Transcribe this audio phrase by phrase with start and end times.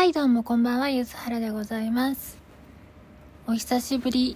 [0.00, 2.38] はい、どうもこんばんは、ゆずはらでございます。
[3.46, 4.34] お久しぶり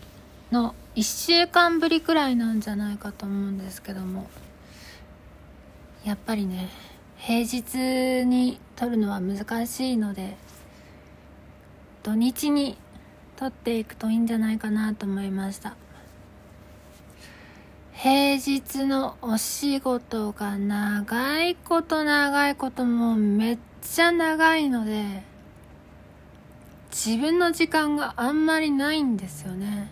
[0.52, 4.28] の1週間ぶりくらいなんじゃないかと思うんですけども、
[6.04, 6.68] やっぱりね、
[7.16, 10.36] 平日に撮るのは難しいので、
[12.02, 12.76] 土日に
[13.36, 15.76] 撮っていくといいんじゃないかなと思いました。
[17.94, 25.32] 平日のお仕事が長いこと長いこともうめっちゃ長いので、
[26.94, 29.90] 自分の時間があんまりないんですよね。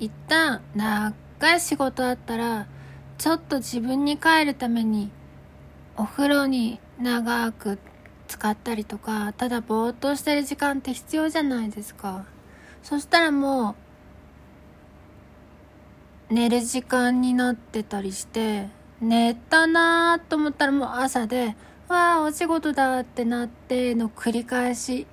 [0.00, 1.14] 一旦長
[1.54, 2.66] い仕事あったら、
[3.16, 5.12] ちょっと自分に帰るために
[5.96, 7.78] お風呂に長く
[8.26, 12.24] 使ったりとか、ただぼーっとしてる時間って必要じゃないですか。
[12.82, 13.76] そしたらも
[16.28, 18.68] う、寝る時間になってたりして、
[19.00, 21.54] 寝たなーと思ったらもう朝で、
[21.86, 25.06] わあ、お仕事だってなっての繰り返し。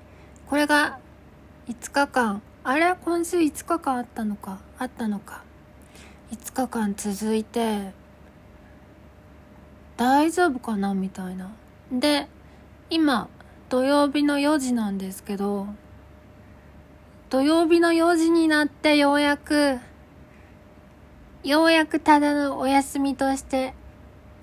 [0.47, 0.97] これが
[1.69, 2.95] 5日間、あれ？
[3.05, 5.43] 今週5日間あったのか、あったのか。
[6.31, 7.91] 5日間続いて、
[9.95, 10.95] 大丈夫かな？
[10.95, 11.51] みたいな。
[11.91, 12.27] で、
[12.89, 13.29] 今、
[13.69, 15.67] 土曜日の4時なんですけど、
[17.29, 19.77] 土曜日の4時になってようやく、
[21.43, 23.75] ようやくただのお休みとして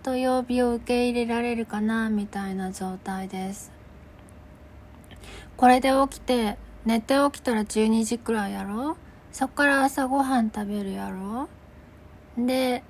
[0.04, 2.08] 土曜日を受け入れられるかな？
[2.08, 3.72] みたいな状態です。
[5.56, 6.56] これで起きて、
[6.86, 8.96] 寝て起きたら12時くらいやろ？
[9.32, 11.48] そっから朝ごはん食べるやろ？
[12.38, 12.84] で、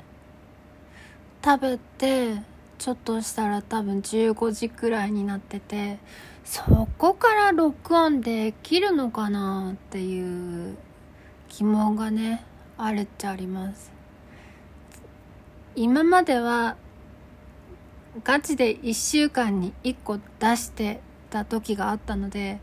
[1.43, 2.43] 食べて、
[2.79, 5.99] ちょっとしたら多分15時くらいになってて、
[6.45, 10.77] そこから録音できるのかなっていう
[11.49, 12.45] 疑問がね、
[12.77, 13.91] あるっちゃあります。
[15.75, 16.77] 今までは
[18.25, 21.01] ガチで1週間に1個出して
[21.31, 22.61] た時があったので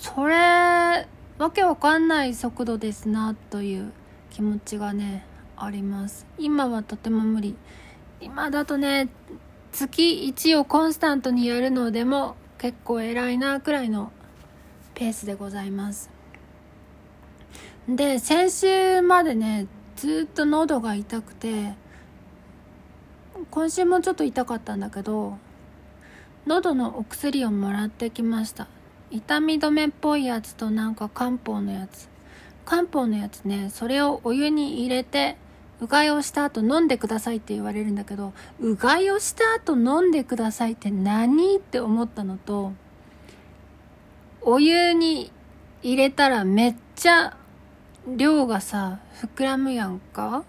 [0.00, 3.92] それわけわかんない速度ですなという
[4.30, 6.24] 気持ちがねあります。
[6.38, 7.56] 今はとても無理。
[8.20, 9.08] 今だとね
[9.72, 14.12] 月1をコンスタントにやるのでも結構偉いなくらいの
[14.94, 16.10] ペースでございます。
[17.88, 19.66] で先週までね
[19.96, 21.74] ずっと喉が痛くて
[23.50, 25.38] 今週もちょっと痛かったんだけど
[26.46, 28.68] 喉のお薬をもらってきました。
[29.10, 32.08] 痛み止めっぽいやつとなんか漢方のやつ。
[32.68, 35.38] 漢方のやつねそれをお湯に入れて
[35.80, 42.72] うがいをした後飲んでくださいって言われるんだけどうがいをした後飲んでくださいって何って思ったのと
[44.42, 45.32] お湯に
[45.82, 47.38] 入れたらめっちゃ
[48.06, 50.44] 量がさ膨らむやんか。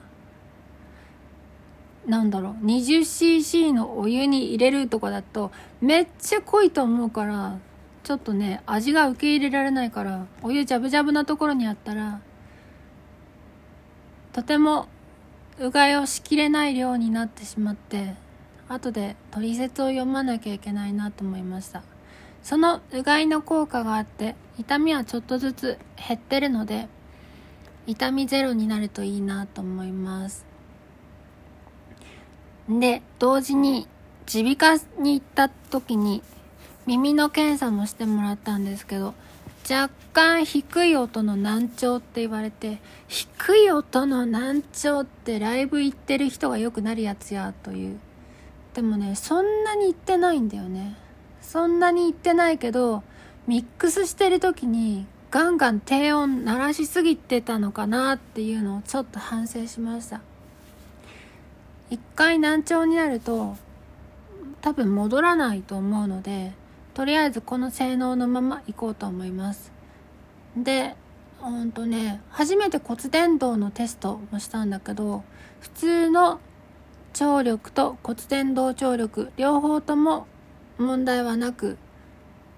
[2.05, 7.59] なんだろう 20cc のお湯に入れるとかだとめっちゃ濃いと思うから
[8.09, 12.21] ちょっとね味が受け入れられないからお湯ジャブジャブなところにあったら
[14.33, 14.87] とても
[15.59, 18.15] うがいをしきれない量になってしまって
[18.67, 21.83] 後で取説を読まなきゃいけないなと思いました。
[22.41, 26.87] そのうがいの効果があって痛みはちょっとずつ減ってるので
[27.85, 30.47] 痛みゼロになるといいなと思います。
[32.67, 33.87] で同時に
[34.33, 36.23] 耳鼻科に行った時に
[36.89, 39.13] 耳の検査もしてもらったんですけど
[39.69, 47.99] 若干低い音の難聴って言われて低い音の難聴ってライブ行ってる人がよくなるやつやという。
[48.73, 50.95] でもねそんなに行ってないんだよね。
[51.43, 53.03] そんなに行ってないけど
[53.45, 60.21] ミックスしてる時にガンガン低音鳴らしすぎてたのかなっていうのをちょっと反省しました。
[61.91, 63.55] 一回難聴になると
[64.61, 66.53] 多分戻らないと思うので
[66.99, 69.71] とりあえずこの性能のまま行こうと思います。
[70.57, 70.97] で
[71.39, 75.23] ほんとね初めて骨伝導のテストもしたんだけど
[75.61, 76.41] 普通の
[77.13, 80.27] 聴力と骨伝導聴力両方とも
[80.77, 81.77] 問題はなく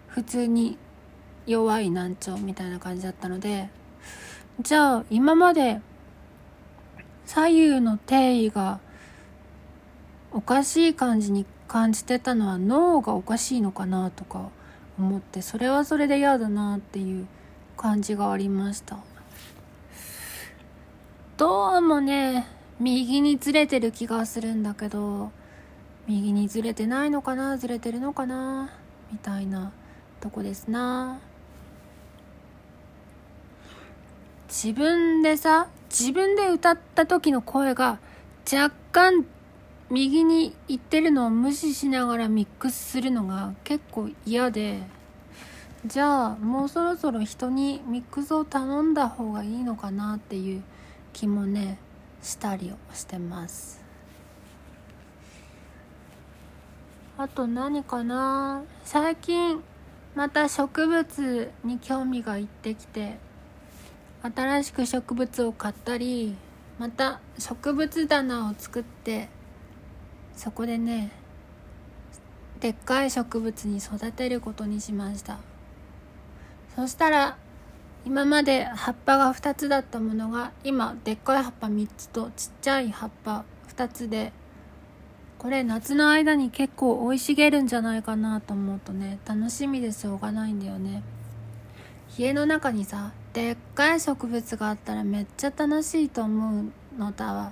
[0.07, 0.79] 普通に
[1.45, 3.69] 弱い難聴みたいな感じだったので
[4.59, 5.81] じゃあ今まで
[7.27, 8.79] 左右の定位が
[10.31, 14.49] おかしい感じに感じてたのは脳がおかしいのかなとか
[14.99, 17.27] 思ってそれはそれで嫌だなっていう
[17.77, 18.97] 感じがありました。
[21.37, 22.45] どうもね
[22.77, 25.31] 右にずれてる気がするんだけど
[26.09, 28.69] 右にずれてないのかなずれてるのかな
[29.09, 29.71] みたいな
[30.19, 31.21] とこですな。
[34.49, 37.99] 自分でさ自分で歌った時の声が
[38.51, 39.25] 若干
[39.91, 44.79] 右に行ってるのを無視しながらミックスするのが結構嫌で
[45.85, 50.63] じゃあもうそろそろ人にミックスを頼んだ方がいいのかなっていう
[51.11, 51.77] 気もね
[52.23, 53.81] したりをしてます。
[57.17, 58.63] あと何かな？
[58.85, 59.61] 最近
[60.15, 63.17] また植物に興味がいってきて
[64.23, 66.35] 新しく植物を買ったり
[66.79, 69.27] また植物棚を作って
[70.41, 71.11] そこでね
[72.61, 75.37] でっかい植物に育てることにしました。
[76.75, 77.37] そしたら
[78.07, 83.45] 今まで葉っぱが2つだったものが今でっかい葉っぱ3つとちっちゃい葉っぱ
[83.75, 84.33] 2つで
[85.37, 91.03] これ夏の間に結構生い茂るんじゃないかなと思うとね楽しみでしょうがないんだよね。
[92.17, 97.51] 家の中にさでっかい植物があったらめっちゃ楽しいと思うのだわ。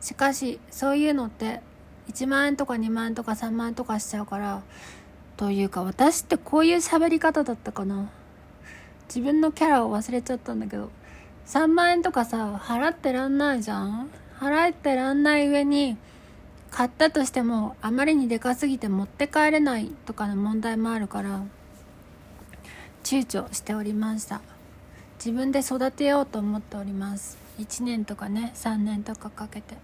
[0.00, 1.68] しかしそういうのって
[2.10, 4.62] 1万円とか2万円とか3万円とかしちゃうから
[5.36, 8.10] というか私ってこういう喋り方だったかな。
[9.08, 10.90] 自分のキャラを忘れちゃったんだけど
[11.46, 14.08] 3万円とかさ払ってらんないじゃん？
[14.38, 15.96] 払ってらんない上に
[16.70, 21.42] 買ったとしてもあまりにでかすぎて持って帰れないとかの問題もあるから
[23.02, 24.40] 躊躇しておりました。
[25.18, 27.36] 自分で育てようと思っております。
[27.58, 29.76] 1年とかね3年とかかけて。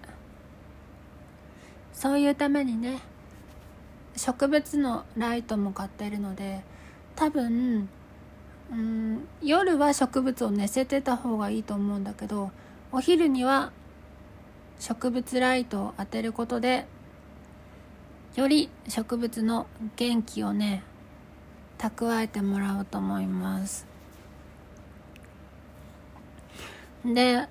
[1.96, 3.00] そういうためにね
[4.16, 6.62] 植物のライトも買ってるので
[7.16, 7.88] 多分
[8.70, 12.50] うん夜は植物を寝せてた方がいいと思うんだけど
[12.93, 13.72] お昼には
[14.78, 16.87] 植物ライトを当てることで
[18.34, 19.66] より植物の
[19.96, 20.82] 元気をね
[21.78, 23.87] 蓄えてもらおうと思います。
[27.04, 27.49] で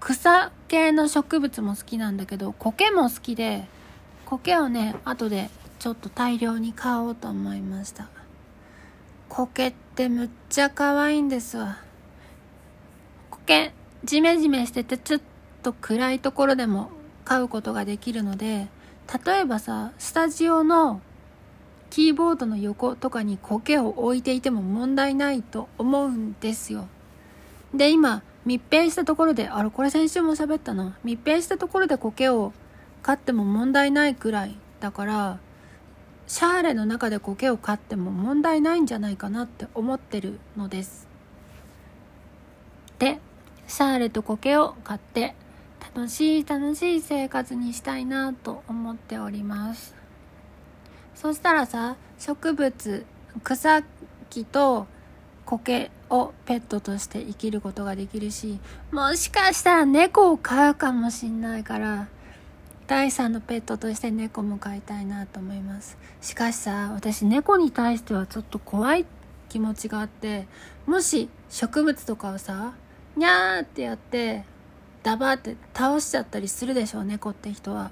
[0.00, 3.66] 草系の植物も好きなんだけど苔も好きで
[4.24, 8.08] 苔をね後でちょっと大量に買おうと思いました。
[9.28, 11.78] 苔ってむっちゃ可愛いんですわ。
[13.30, 13.72] 苔
[14.04, 15.20] ジメジメしててちょっ
[15.62, 16.90] と暗いところでも
[17.24, 18.68] 飼うことができるので
[19.24, 21.00] 例えばさスタジオの
[21.90, 26.88] キーボードの横とかに苔を置いていても問題ないと思うんですよ。
[27.74, 30.96] で今密閉したところであれこれ先週も喋ったな。
[31.04, 32.52] 密閉したところで苔を
[33.02, 35.38] 飼っても問題ないくらいだから
[36.28, 41.08] シャーレの中で苔を飼っても問題ないんじゃないかなって思ってるのです。
[42.98, 43.18] で
[43.66, 45.34] シャーレと苔を飼って
[45.94, 49.94] 楽しい楽しい生活にしたいなと思っております。
[51.16, 53.04] そしたらさ植物
[53.42, 53.82] 草
[54.30, 54.86] 木と
[55.46, 58.58] 苔をペットとして生きることができるし
[58.90, 62.08] もしかしたら猫を飼うかもしんないから
[62.86, 65.98] 第3のペットとして猫も飼いたいなと思います。
[66.20, 69.04] しかしさ私猫に対してはちょっと怖い
[69.48, 70.46] 気持ちがあって
[70.86, 72.74] もし植物とかをさ
[73.16, 74.44] にゃーってやって
[75.02, 77.90] ダバーって倒しちゃったりするでしょ猫って人は。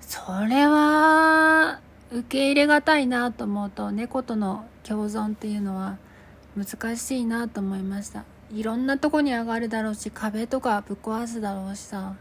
[0.00, 1.80] それは
[2.10, 5.98] 受け入れがたいなと思うと猫との共存っていうのは
[6.56, 8.24] 難しいなと思いました。
[8.52, 12.14] いろんなとこに上がるだろうし壁とかぶっ壊すだろうしさ。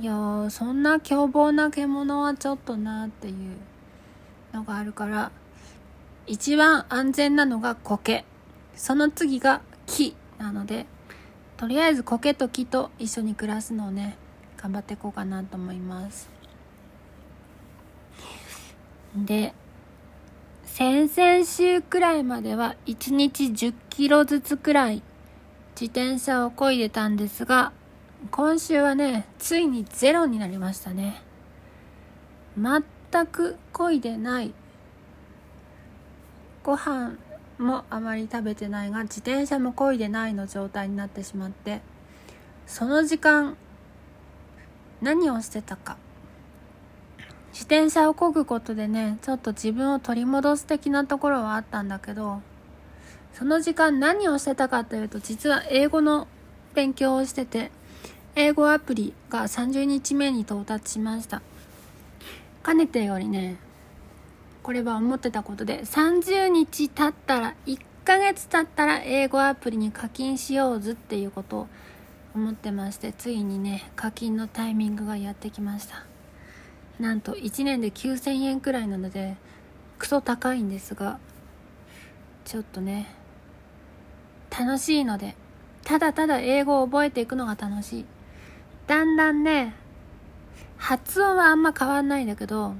[0.00, 3.34] いやそんな凶暴な獣はちょっとなっていう。
[4.54, 5.32] のがあるから
[6.26, 8.24] 一番安全なのが苔
[8.76, 10.86] その次が木なので
[11.56, 14.16] とりあえず苔と木と一緒に暮らすのをね
[14.56, 16.30] 頑張っていこうかなと思います。
[19.14, 19.54] で
[20.76, 25.04] 先々週くらいまでは1日10キロずつくらい
[25.80, 27.70] 自転車を漕いでたんですが
[28.32, 31.22] 今週はねついにゼロになりましたね。
[32.58, 32.82] 全
[33.26, 34.52] く漕いでない。
[36.64, 37.18] ご飯
[37.56, 41.82] もあまり食べてないが自転車も漕いでないの状態になってしまって
[42.66, 43.56] その時間
[45.00, 45.96] 何をしてたか
[47.54, 52.42] 自転車を漕ぐことでねちょっと自分を取り戻す的なところはあったんだけど
[53.32, 56.26] その時間何をしてたかというと実は英語の
[56.74, 57.70] 勉強をしてて
[58.34, 61.40] 英語アプリが30日目に到達しました。
[62.64, 63.56] かねてよりね
[64.64, 71.68] これは思ってたことで30日経ったら1ヶ月経ったら英語アプリに課金しようずっていうことを
[72.34, 76.13] 思ってましてついにね課金のタイミングがやってきました。
[76.98, 79.36] なんと1年で9000円くらいなので
[79.98, 81.18] クソ高いんですが
[82.44, 83.08] ちょっとね
[84.50, 85.34] 楽しいので
[85.84, 88.04] ただただ英語を覚えていくのが楽しい。
[88.86, 89.74] だんだんね、
[90.76, 92.74] 発音はあんま変わんないんだけど、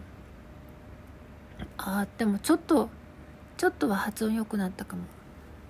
[1.78, 2.88] あでもちょっと
[3.56, 5.02] ちょっとは発音良くなったかも。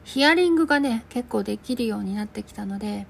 [0.04, 3.06] ヒアリングがね結構できるようになってきたので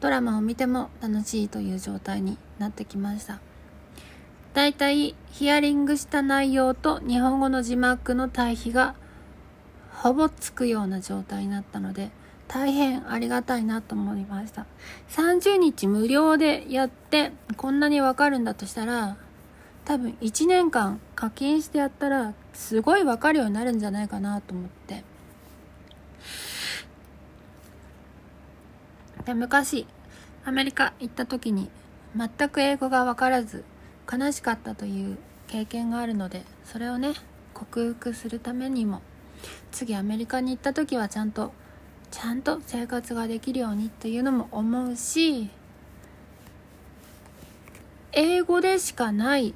[0.00, 3.40] ドラマを見ても楽しいという状態になってきました。
[4.54, 8.94] だいたいヒアリングした内容と日本語の字幕の対比が
[9.92, 12.10] ほぼつくような状態になったので
[12.48, 14.66] 大変ありがたいなと思いました。
[15.10, 19.16] 30日無料でやってこんなにわかるんだとしたら
[19.84, 25.04] 多分1年間課金してやったらすごいわかるようになるんじゃないかなと思って。
[29.24, 29.86] で昔
[30.44, 31.70] アメリカ行った時に
[32.16, 33.64] 全く英語がわからず
[34.10, 37.14] 悲しかったという経験があるのでそれをね
[37.54, 39.02] 克服するためにも
[39.72, 41.52] 次アメリカに行った時はちゃんと
[42.10, 45.50] ちゃんと生活ができるようにっていうのも思うし
[48.12, 49.54] 英語でしかない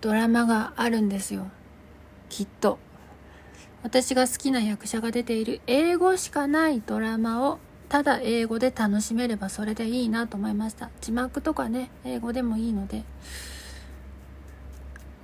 [0.00, 1.50] ドラマがあるんですよ。
[2.28, 2.78] きっと。
[3.82, 7.58] 私が好きな役者が出ている英語しかないドラマを
[7.88, 10.90] ただ英語で楽しめればそれでいいなと思いました。
[11.00, 13.02] 字幕とかね英語でもいいので。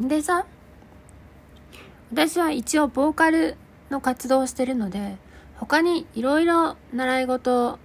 [0.08, 0.46] でさ
[2.12, 3.56] 私は一応ボーカル
[3.88, 5.16] の活動をしてるので
[5.56, 7.78] 他にいろいろ習い事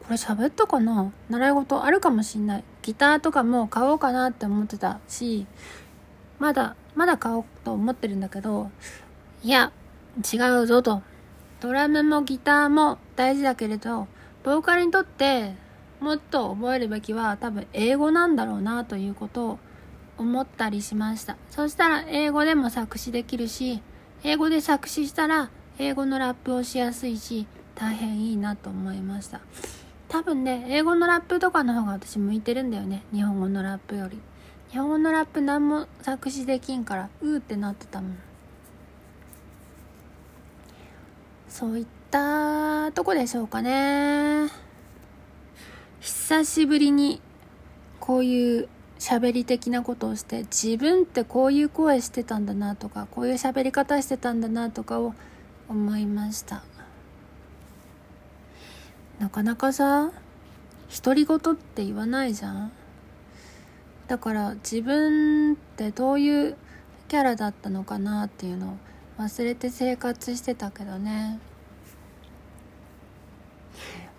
[0.00, 1.12] これ喋ったかな。
[1.28, 2.64] 習い事あるかもしんない。
[2.82, 5.46] ギターとかも買おうかなって思ってたし
[6.38, 8.70] まだまだ買おうと思ってるんだけど
[9.42, 9.72] いや
[10.32, 11.02] 違うぞと。
[11.60, 14.06] ドラムもギターも大事だけれど
[14.44, 15.54] ボーカルにとって
[16.00, 19.58] もっと覚えるべきは多分英語なんだろうなということを
[20.18, 21.36] 思ったりしました。
[21.50, 23.82] そしたら英語でも作詞できるし
[24.24, 29.40] 英語で作詞したら英語のラップをしやすいし大変いいなと思いました。
[30.08, 33.02] 多分ね英語のラップとかの方が私向いてるんだよね。
[33.12, 34.18] 日本語のラップより。
[34.70, 38.18] 日本語のラップ何も作詞できんからうーってなってたもん。
[41.48, 44.48] そういったとこでしょうかね。
[46.00, 47.20] 久しぶりに
[48.00, 55.14] こういう喋り的なことをして自分ってこういう声してたんだなとかこういう喋り方してたんだなとかを
[55.68, 56.62] 思いました。
[59.18, 60.12] なかなかさ
[61.04, 62.72] 独り言って言わないじゃん。
[64.08, 66.56] だから自分ってどういう
[67.08, 68.76] キャラだったのかなっていうのを
[69.18, 71.38] 忘れて生活してたけどね。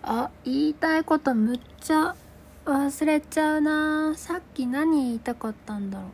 [0.02, 2.14] あ言いたいことむっちゃ
[2.68, 4.14] 忘れちゃうな。
[4.14, 6.08] さっき何言いたかったんだろう。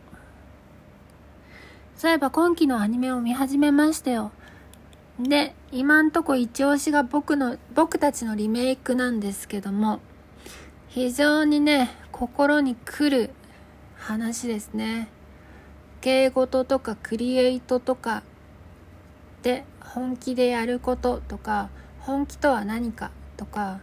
[1.96, 4.30] そういえば今期のアニメを見始めましたよ。
[5.18, 10.00] で今んとこ一押しが僕の僕たちのリメイクなんですけども
[10.88, 13.30] 非常にね心に来る
[13.96, 15.08] 話ですね。
[16.02, 18.22] 芸事とかクリエイトとか
[19.42, 23.80] で本気でやることとか本気とは何かとか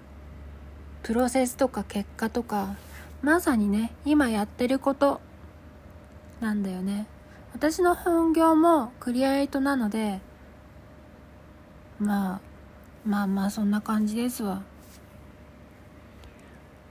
[1.03, 2.75] プロセスとか結果とか
[3.21, 5.21] まさにね今やってること
[6.39, 7.05] なんだよね。
[7.53, 10.21] 私の本業もクリエイトなので
[11.99, 12.41] まあ
[13.05, 14.63] まあまあそんな感じですわ。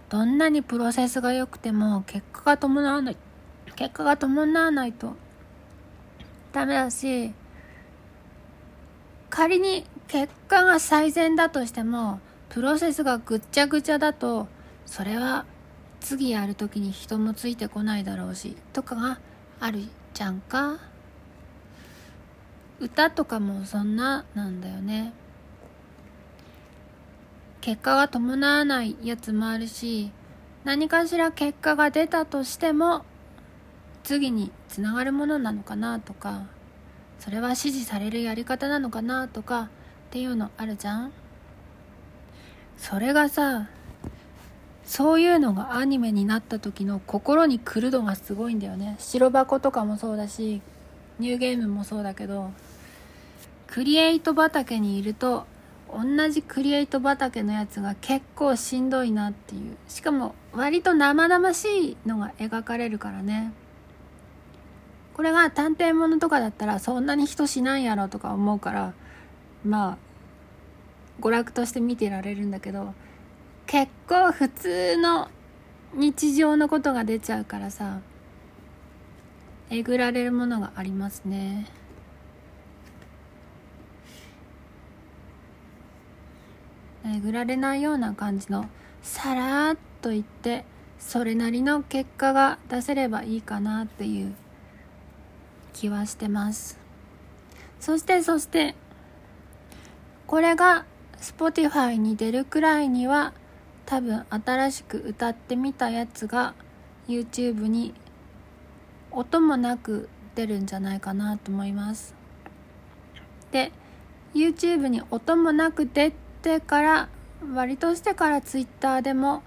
[0.08, 3.16] どんなにプロセスが良くても結果が伴わない
[3.76, 5.14] 結果が伴わないと
[6.52, 7.32] ダメだし
[9.30, 12.18] 仮に結果が最善だとしても
[12.50, 14.48] プロセスがぐっちゃぐちゃだと
[14.84, 15.46] それは
[16.00, 19.20] 次やる時に人もついてこないだろうしとかが
[19.60, 20.78] あるじゃんか。
[22.80, 25.12] 歌とかもそんななんだよね。
[27.60, 30.10] 結果が伴わないやつもあるし
[30.64, 33.04] 何かしら結果が出たとしても
[34.02, 36.46] 次につながるものなのかなとか
[37.18, 39.68] それは支持されるやり方なのかなとかっ
[40.10, 41.12] ていうのあるじゃん。
[42.80, 43.68] それがさ
[44.84, 48.96] そういうのがアニメになった時の心に来る度がすごいんだよね。
[48.98, 50.62] 白箱とかもそうだし
[51.20, 52.50] ニューゲームもそうだけど
[53.68, 55.46] クリエイト畑にいると
[55.92, 59.76] 同じクリエイト畑のやつが結構しんどいなっていう。
[59.86, 63.52] しかも割と生々しいのが描かれるからね。
[65.14, 68.94] これが探偵物とかだったらそんなに人しないやろとか思うから
[69.64, 70.09] まあ
[71.20, 72.94] 娯楽として見てられるんだけど
[73.66, 75.28] 結構普通の
[75.94, 78.00] 日常のことが出ちゃうからさ
[79.70, 81.66] えぐられるものがありますね。
[87.06, 88.68] えぐられないような感じの
[89.02, 90.64] さらっと言って
[90.98, 94.34] それなりの結果が出せればいいかなっていう
[95.72, 96.78] 気はしてます
[97.80, 98.74] そしてそして
[100.26, 100.84] これが
[101.20, 103.32] Spotify に出るくらいには
[103.86, 106.54] 多分新しく歌ってみたやつが
[107.08, 107.94] YouTube に
[109.10, 112.14] 音もなく出るんじゃないかなと思います。
[113.50, 113.72] で
[114.34, 116.12] YouTube に音もなく出
[116.42, 117.08] てから
[117.52, 119.42] 割としてから Twitter でも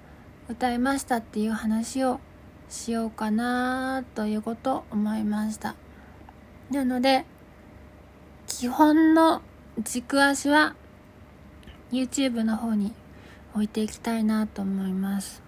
[0.49, 2.19] 歌いましたっていう話を
[2.69, 5.75] しようかなということを思いました。
[6.69, 7.25] なので
[8.45, 9.41] 基本の
[9.79, 10.75] 軸足は
[11.93, 12.91] YouTube の方に
[13.53, 15.43] 置いていきたいなと思います。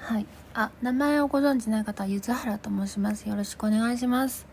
[0.00, 0.26] はい。
[0.54, 3.28] あ名前をご存知ない方はゆずはらと申します。
[3.28, 4.46] よろしくお願いします。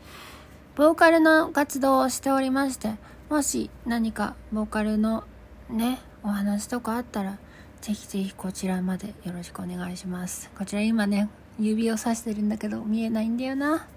[0.75, 2.93] ボーカルの活動をしておりまして
[3.29, 5.25] もし何かボーカルの
[5.69, 7.37] ねお話とかあったら
[7.81, 10.51] ぜひぜひこちらまでよろしくお願いします。
[10.57, 11.27] こちら今ね
[11.59, 13.87] 指をさしてるんだけど見えないんだよな。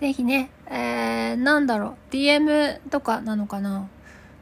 [0.00, 3.88] ぜひね、えー、なんだろう、DM とかなのかな？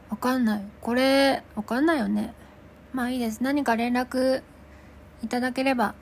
[0.09, 0.63] わかんない。
[0.81, 2.33] これ、わかんないよね。
[2.93, 3.41] まあいいです。
[3.41, 4.43] 何か連絡
[5.23, 5.95] いただければ、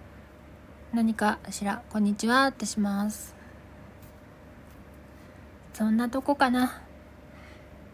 [0.94, 3.34] 何かしら、こんにちはってします。
[5.74, 6.82] そんなとこかな。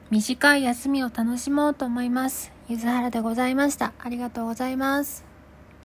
[0.10, 2.52] 短い休みを楽しもうと思います。
[2.68, 3.94] ゆずはらでございました。
[4.00, 5.31] ありがとうございます。